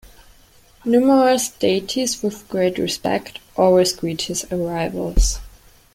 [0.83, 5.37] Numerous deities with great respect always greet his arrivals.